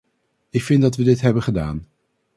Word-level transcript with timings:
Ik 0.49 0.61
vind 0.61 0.81
dat 0.81 0.95
we 0.95 1.03
dit 1.03 1.21
hebben 1.21 1.43
gedaan. 1.43 1.87